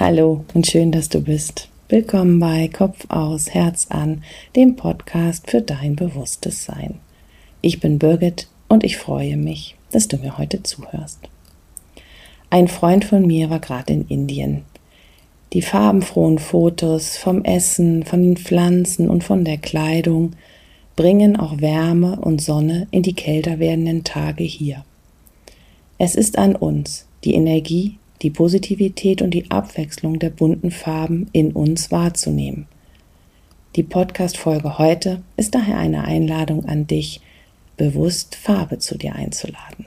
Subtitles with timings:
[0.00, 1.68] Hallo und schön, dass du bist.
[1.90, 4.24] Willkommen bei Kopf aus, Herz an,
[4.56, 6.94] dem Podcast für dein bewusstes Sein.
[7.60, 11.18] Ich bin Birgit und ich freue mich, dass du mir heute zuhörst.
[12.48, 14.62] Ein Freund von mir war gerade in Indien.
[15.52, 20.32] Die farbenfrohen Fotos vom Essen, von den Pflanzen und von der Kleidung
[20.96, 24.82] bringen auch Wärme und Sonne in die kälter werdenden Tage hier.
[25.98, 31.52] Es ist an uns, die Energie die Positivität und die Abwechslung der bunten Farben in
[31.52, 32.66] uns wahrzunehmen.
[33.76, 37.20] Die Podcast-Folge heute ist daher eine Einladung an dich,
[37.76, 39.86] bewusst Farbe zu dir einzuladen.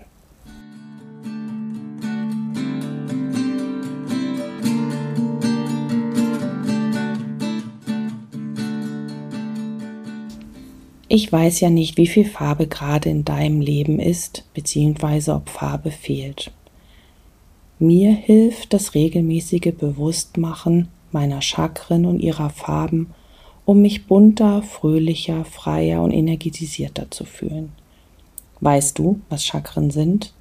[11.07, 15.91] Ich weiß ja nicht, wie viel Farbe gerade in deinem Leben ist, beziehungsweise ob Farbe
[15.91, 16.51] fehlt.
[17.79, 23.13] Mir hilft das regelmäßige Bewusstmachen meiner Chakren und ihrer Farben,
[23.65, 27.71] um mich bunter, fröhlicher, freier und energetisierter zu fühlen.
[28.60, 30.34] Weißt du, was Chakren sind?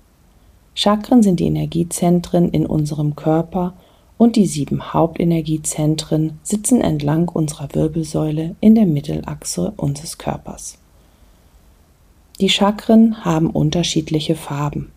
[0.74, 3.74] Chakren sind die Energiezentren in unserem Körper
[4.18, 10.78] und die sieben Hauptenergiezentren sitzen entlang unserer Wirbelsäule in der Mittelachse unseres Körpers.
[12.40, 14.92] Die Chakren haben unterschiedliche Farben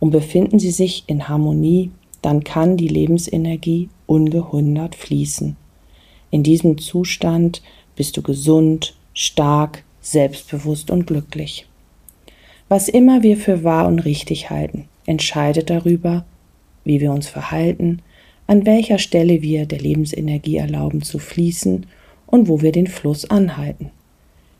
[0.00, 1.90] und befinden sie sich in Harmonie,
[2.22, 5.56] dann kann die Lebensenergie ungehindert fließen.
[6.30, 7.62] In diesem Zustand
[7.96, 11.66] bist du gesund, stark, selbstbewusst und glücklich.
[12.68, 16.24] Was immer wir für wahr und richtig halten, entscheidet darüber,
[16.84, 18.02] wie wir uns verhalten,
[18.46, 21.86] an welcher Stelle wir der Lebensenergie erlauben zu fließen
[22.26, 23.90] und wo wir den Fluss anhalten.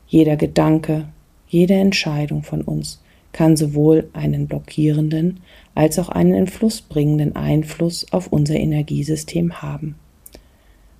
[0.07, 1.07] Jeder Gedanke,
[1.47, 2.99] jede Entscheidung von uns
[3.31, 5.39] kann sowohl einen blockierenden
[5.75, 9.95] als auch einen in Fluss bringenden Einfluss auf unser Energiesystem haben.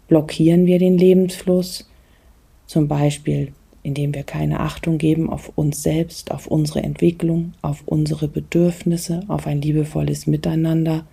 [0.08, 1.90] Blockieren wir den Lebensfluss,
[2.68, 3.52] zum Beispiel
[3.84, 9.48] indem wir keine Achtung geben auf uns selbst, auf unsere Entwicklung, auf unsere Bedürfnisse, auf
[9.48, 11.06] ein liebevolles Miteinander,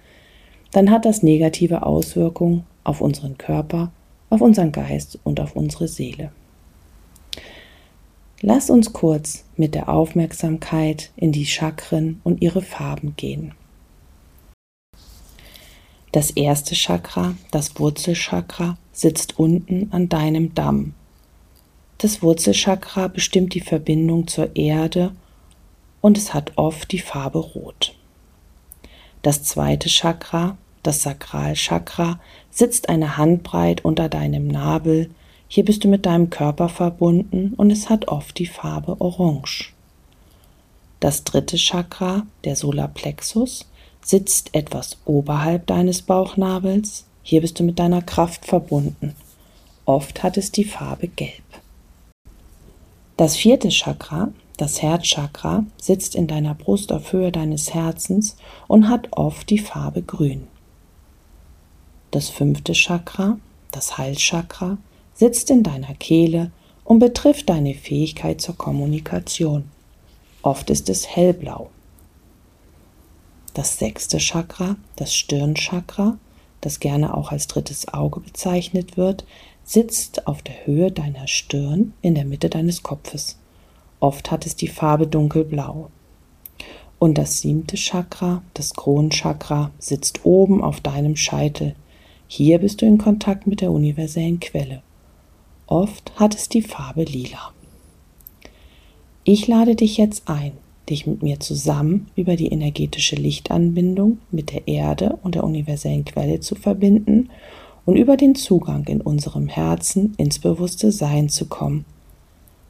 [0.72, 3.92] dann hat das negative Auswirkungen auf unseren Körper,
[4.30, 6.32] auf unseren Geist und auf unsere Seele.
[8.42, 13.54] Lass uns kurz mit der Aufmerksamkeit in die Chakren und ihre Farben gehen.
[16.12, 20.94] Das erste Chakra, das Wurzelchakra, sitzt unten an deinem Damm.
[21.98, 25.12] Das Wurzelchakra bestimmt die Verbindung zur Erde
[26.02, 27.94] und es hat oft die Farbe Rot.
[29.22, 32.20] Das zweite Chakra, das Sakralchakra,
[32.50, 35.10] sitzt eine Handbreit unter deinem Nabel,
[35.48, 39.72] hier bist du mit deinem Körper verbunden und es hat oft die Farbe Orange.
[41.00, 43.66] Das dritte Chakra, der Solarplexus,
[44.02, 47.04] sitzt etwas oberhalb deines Bauchnabels.
[47.22, 49.14] Hier bist du mit deiner Kraft verbunden.
[49.84, 51.42] Oft hat es die Farbe Gelb.
[53.16, 58.36] Das vierte Chakra, das Herzchakra, sitzt in deiner Brust auf Höhe deines Herzens
[58.68, 60.48] und hat oft die Farbe Grün.
[62.10, 63.38] Das fünfte Chakra,
[63.70, 64.78] das Halschakra,
[65.16, 66.52] sitzt in deiner Kehle
[66.84, 69.64] und betrifft deine Fähigkeit zur Kommunikation.
[70.42, 71.70] Oft ist es hellblau.
[73.54, 76.18] Das sechste Chakra, das Stirnchakra,
[76.60, 79.24] das gerne auch als drittes Auge bezeichnet wird,
[79.64, 83.38] sitzt auf der Höhe deiner Stirn in der Mitte deines Kopfes.
[83.98, 85.90] Oft hat es die Farbe dunkelblau.
[86.98, 91.74] Und das siebte Chakra, das Kronchakra, sitzt oben auf deinem Scheitel.
[92.28, 94.82] Hier bist du in Kontakt mit der universellen Quelle.
[95.66, 97.52] Oft hat es die Farbe lila.
[99.24, 100.52] Ich lade dich jetzt ein,
[100.88, 106.38] dich mit mir zusammen über die energetische Lichtanbindung mit der Erde und der universellen Quelle
[106.38, 107.30] zu verbinden
[107.84, 111.84] und über den Zugang in unserem Herzen ins bewusste Sein zu kommen.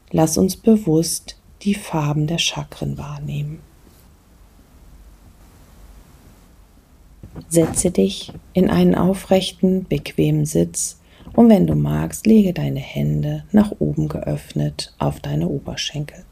[0.09, 3.59] Lass uns bewusst die Farben der Chakren wahrnehmen.
[7.49, 10.97] Setze dich in einen aufrechten, bequemen Sitz
[11.37, 16.25] und wenn du magst, lege deine Hände nach oben geöffnet auf deine Oberschenkel.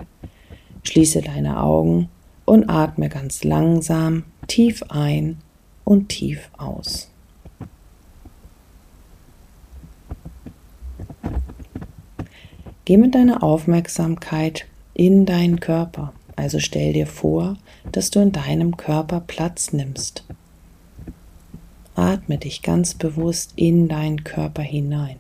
[0.82, 2.10] Schließe deine Augen
[2.44, 5.38] und atme ganz langsam tief ein
[5.84, 7.12] und tief aus.
[12.86, 14.66] Geh mit deiner Aufmerksamkeit
[14.96, 16.14] in deinen Körper.
[16.36, 17.58] Also stell dir vor,
[17.92, 20.24] dass du in deinem Körper Platz nimmst
[21.96, 25.18] Atme dich ganz bewusst in deinen Körper hinein.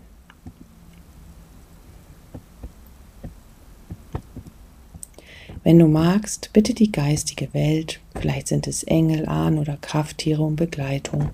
[5.63, 10.55] Wenn du magst, bitte die geistige Welt, vielleicht sind es Engel, Ahnen oder Krafttiere um
[10.55, 11.29] Begleitung.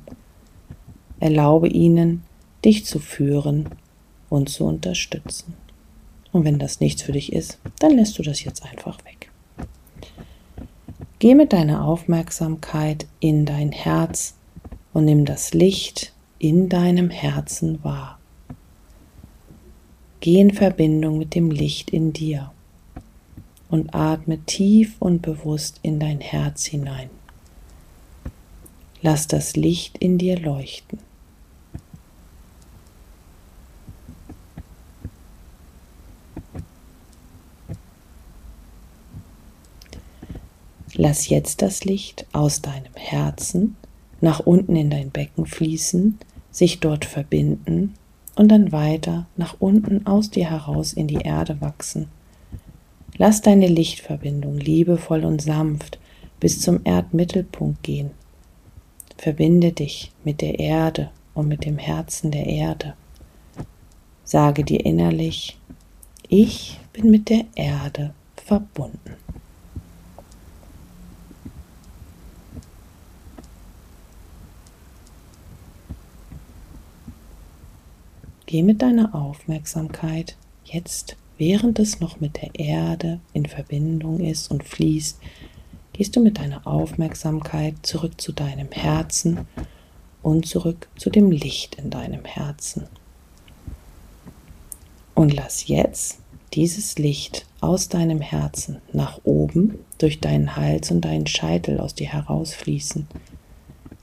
[1.20, 2.24] erlaube ihnen,
[2.64, 3.68] dich zu führen
[4.30, 5.54] und zu unterstützen.
[6.32, 9.30] Und wenn das nichts für dich ist, dann lässt du das jetzt einfach weg.
[11.20, 14.36] Geh mit deiner Aufmerksamkeit in dein Herz
[14.94, 18.20] und nimm das Licht in deinem Herzen wahr.
[20.20, 22.52] Geh in Verbindung mit dem Licht in dir
[23.70, 27.10] und atme tief und bewusst in dein Herz hinein.
[29.02, 31.00] Lass das Licht in dir leuchten.
[40.94, 43.76] Lass jetzt das Licht aus deinem Herzen
[44.22, 46.18] nach unten in dein Becken fließen,
[46.52, 47.96] sich dort verbinden
[48.36, 52.08] und dann weiter nach unten aus dir heraus in die Erde wachsen.
[53.18, 56.00] Lass deine Lichtverbindung liebevoll und sanft
[56.40, 58.12] bis zum Erdmittelpunkt gehen.
[59.18, 62.96] Verbinde dich mit der Erde und mit dem Herzen der Erde.
[64.24, 65.58] Sage dir innerlich,
[66.30, 69.16] ich bin mit der Erde verbunden.
[78.52, 84.66] Geh mit deiner Aufmerksamkeit jetzt, während es noch mit der Erde in Verbindung ist und
[84.66, 85.22] fließt,
[85.94, 89.48] gehst du mit deiner Aufmerksamkeit zurück zu deinem Herzen
[90.22, 92.88] und zurück zu dem Licht in deinem Herzen.
[95.16, 96.20] Und lass jetzt
[96.52, 102.12] dieses Licht aus deinem Herzen nach oben durch deinen Hals und deinen Scheitel aus dir
[102.12, 103.08] herausfließen.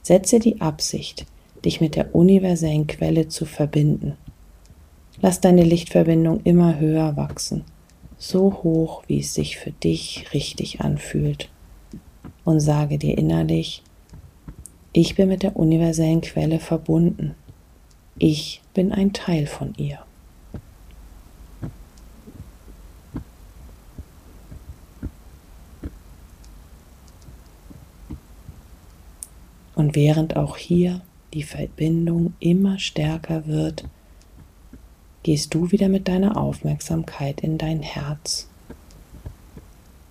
[0.03, 1.27] Setze die Absicht,
[1.67, 4.17] dich mit der universellen Quelle zu verbinden
[5.21, 7.65] Lass deine Lichtverbindung immer höher wachsen,
[8.19, 11.51] so hoch, wie es sich für dich richtig anfühlt.
[12.45, 13.83] Und sage dir innerlich,
[14.93, 17.35] ich bin mit der universellen Quelle verbunden.
[18.17, 19.99] Ich bin ein Teil von ihr.
[29.75, 31.03] Und während auch hier
[31.35, 33.85] die Verbindung immer stärker wird,
[35.29, 38.49] gehst du wieder mit deiner Aufmerksamkeit in dein Herz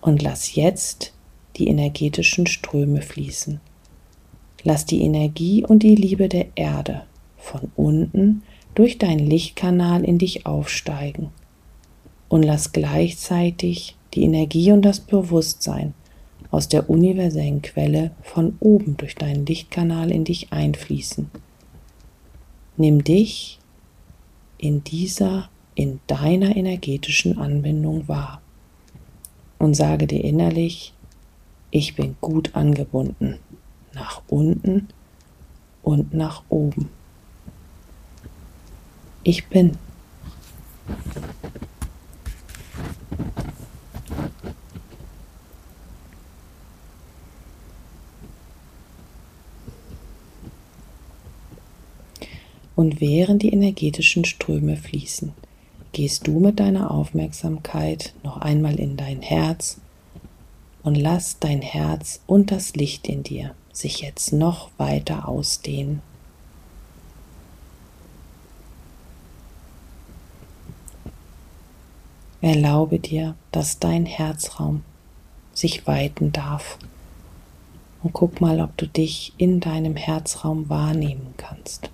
[0.00, 1.12] und lass jetzt
[1.56, 3.60] die energetischen Ströme fließen.
[4.62, 7.02] Lass die Energie und die Liebe der Erde
[7.36, 8.42] von unten
[8.76, 11.30] durch deinen Lichtkanal in dich aufsteigen
[12.28, 15.94] und lass gleichzeitig die Energie und das Bewusstsein
[16.52, 21.28] aus der universellen Quelle von oben durch deinen Lichtkanal in dich einfließen.
[22.76, 23.58] Nimm dich
[24.58, 28.42] in dieser, in deiner energetischen Anbindung wahr
[29.58, 30.92] und sage dir innerlich,
[31.70, 33.38] ich bin gut angebunden,
[33.94, 34.88] nach unten
[35.82, 36.90] und nach oben.
[39.22, 39.76] Ich bin.
[52.78, 55.32] Und während die energetischen Ströme fließen,
[55.90, 59.80] gehst du mit deiner Aufmerksamkeit noch einmal in dein Herz
[60.84, 66.02] und lass dein Herz und das Licht in dir sich jetzt noch weiter ausdehnen.
[72.40, 74.84] Erlaube dir, dass dein Herzraum
[75.52, 76.78] sich weiten darf.
[78.04, 81.90] Und guck mal, ob du dich in deinem Herzraum wahrnehmen kannst.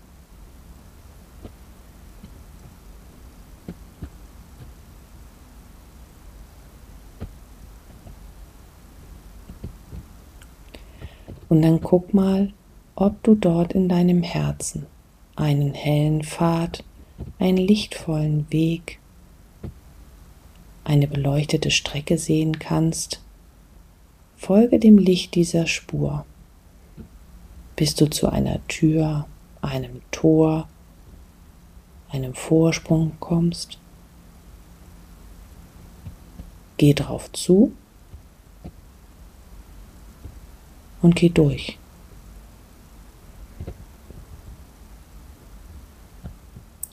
[11.54, 12.52] Und dann guck mal,
[12.96, 14.87] ob du dort in deinem Herzen
[15.37, 16.82] einen hellen Pfad,
[17.38, 18.99] einen lichtvollen Weg,
[20.82, 23.23] eine beleuchtete Strecke sehen kannst.
[24.37, 26.26] Folge dem Licht dieser Spur,
[27.76, 29.28] bis du zu einer Tür,
[29.62, 30.68] einem Tor,
[32.08, 33.78] einem Vorsprung kommst.
[36.78, 37.70] Geh drauf zu
[41.04, 41.76] und geh durch.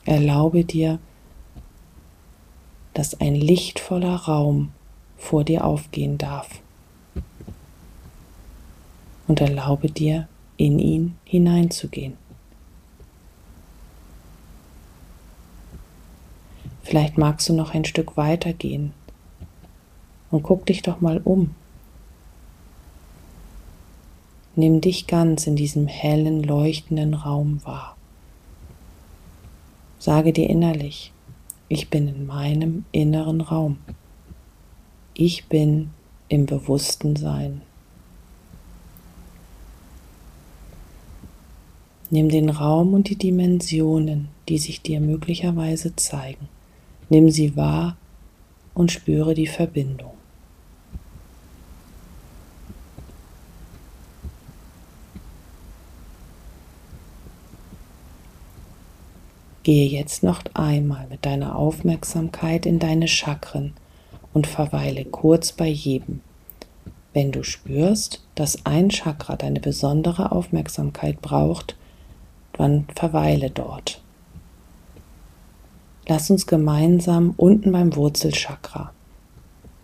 [0.04, 0.98] Erlaube dir,
[2.92, 4.72] dass ein lichtvoller Raum
[5.16, 6.60] vor dir aufgehen darf.
[9.28, 10.28] Und erlaube dir,
[10.58, 12.18] in ihn hineinzugehen.
[16.82, 18.92] Vielleicht magst du noch ein Stück weiter gehen
[20.30, 21.54] und guck dich doch mal um.
[24.54, 27.96] Nimm dich ganz in diesem hellen, leuchtenden Raum wahr.
[29.98, 31.12] Sage dir innerlich,
[31.68, 33.78] ich bin in meinem inneren Raum.
[35.14, 35.90] Ich bin
[36.28, 37.62] im bewussten Sein.
[42.10, 46.48] Nimm den Raum und die Dimensionen, die sich dir möglicherweise zeigen.
[47.08, 47.96] Nimm sie wahr
[48.74, 50.12] und spüre die Verbindung.
[59.62, 63.74] Gehe jetzt noch einmal mit deiner Aufmerksamkeit in deine Chakren
[64.32, 66.20] und verweile kurz bei jedem.
[67.12, 71.76] Wenn du spürst, dass ein Chakra deine besondere Aufmerksamkeit braucht,
[72.54, 74.00] dann verweile dort.
[76.08, 78.92] Lass uns gemeinsam unten beim Wurzelchakra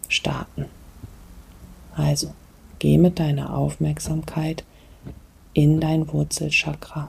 [0.09, 0.65] starten.
[1.95, 2.33] Also,
[2.79, 4.65] geh mit deiner Aufmerksamkeit
[5.53, 7.09] in dein Wurzelchakra.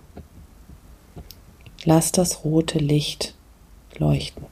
[1.86, 3.36] Lass das rote Licht
[3.98, 4.46] leuchten.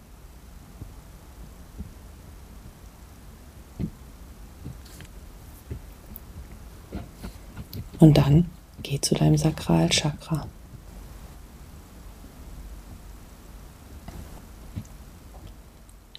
[7.99, 8.49] Und dann
[8.83, 10.47] geh zu deinem Sakralchakra.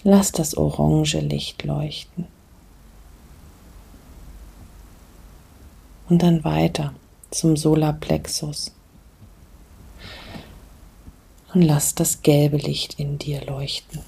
[0.02, 2.26] Lass das orange Licht leuchten.
[6.08, 6.94] Und dann weiter
[7.30, 8.72] zum Solarplexus
[11.58, 14.00] und lass das gelbe Licht in dir leuchten.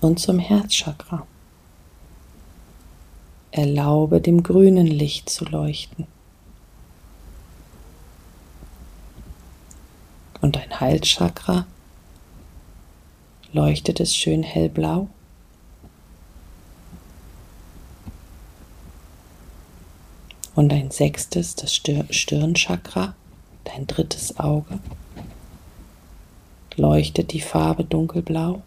[0.00, 1.24] Und zum Herzchakra.
[3.52, 6.08] Erlaube dem grünen Licht zu leuchten.
[10.40, 11.68] Und dein Halschakra
[13.52, 15.08] leuchtet es schön hellblau.
[20.62, 23.16] Und dein sechstes, das Stirnchakra,
[23.64, 24.78] dein drittes Auge,
[26.76, 28.62] leuchtet die Farbe dunkelblau.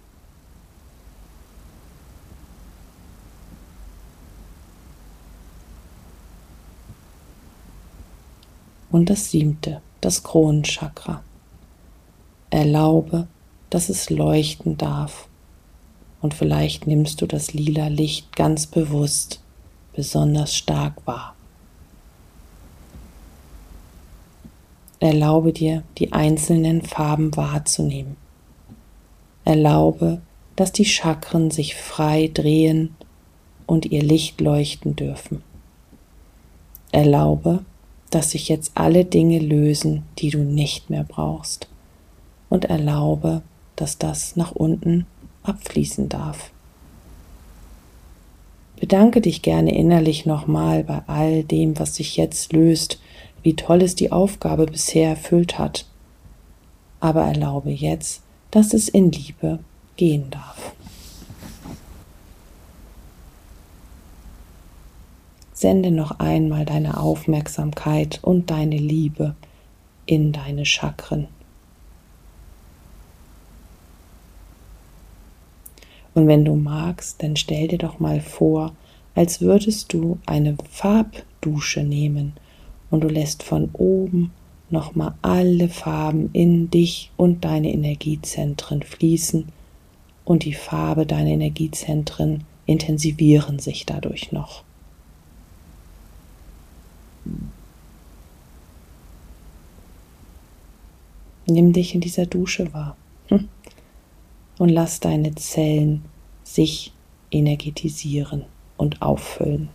[8.91, 11.23] Und das siebte, das Kronenchakra.
[12.49, 13.29] Erlaube,
[13.69, 15.29] dass es leuchten darf.
[16.21, 19.39] Und vielleicht nimmst du das lila Licht ganz bewusst,
[19.93, 21.34] besonders stark wahr.
[25.05, 28.17] Erlaube dir, die einzelnen Farben wahrzunehmen.
[29.43, 30.19] Erlaube,
[30.55, 32.95] dass die Chakren sich frei drehen
[33.67, 35.43] und ihr Licht leuchten dürfen.
[36.91, 37.63] Erlaube,
[38.09, 41.67] dass sich jetzt alle Dinge lösen, die du nicht mehr brauchst.
[42.49, 43.43] Und erlaube,
[43.75, 45.05] dass das nach unten
[45.43, 46.49] abfließen darf.
[48.79, 52.99] Bedanke dich gerne innerlich nochmal bei all dem, was sich jetzt löst,
[53.45, 55.85] wie toll es die Aufgabe bisher erfüllt hat.
[56.99, 59.59] Aber erlaube jetzt, dass es in Liebe
[59.97, 60.73] gehen darf.
[65.53, 69.35] Sende noch einmal deine Aufmerksamkeit und deine Liebe
[70.07, 71.27] in deine Chakren.
[76.15, 78.73] Und wenn du magst, dann stell dir doch mal vor,
[79.13, 82.33] als würdest du eine Farbdusche nehmen
[82.89, 84.31] und du lässt von oben
[84.69, 89.47] nochmal alle Farben in dich und deine Energiezentren fließen
[90.23, 94.63] und die Farbe deiner Energiezentren intensivieren sich dadurch noch.
[101.47, 103.47] Nimm dich in dieser Dusche wahr hm,
[104.57, 106.03] und lass deine Zellen
[106.43, 106.91] sich
[107.29, 108.45] energetisieren
[108.77, 109.69] und auffüllen.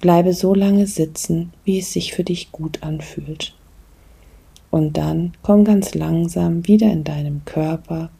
[0.00, 3.54] Bleibe so lange sitzen, wie es sich für dich gut anfühlt.
[4.70, 8.10] Und dann komm ganz langsam wieder in deinem Körper,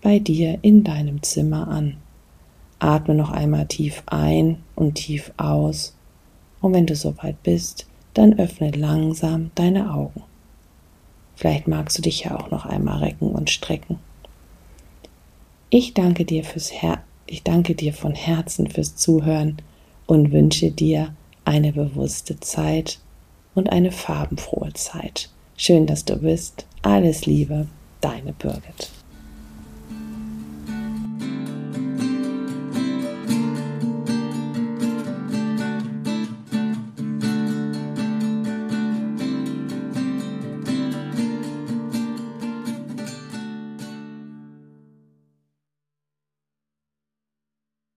[0.00, 1.96] bei dir in deinem Zimmer an.
[2.78, 5.94] Atme noch einmal tief ein und tief aus.
[6.60, 10.22] Und wenn du soweit bist, dann öffne langsam deine Augen.
[11.36, 13.98] Vielleicht magst du dich ja auch noch einmal recken und strecken.
[15.70, 17.02] Ich danke dir fürs Her
[17.32, 19.56] ich danke dir von Herzen fürs Zuhören
[20.06, 22.98] und wünsche dir eine bewusste Zeit
[23.54, 25.28] und eine farbenfrohe Zeit.
[25.56, 26.66] Schön, dass du bist.
[26.82, 27.66] Alles Liebe,
[28.00, 28.90] deine Birgit.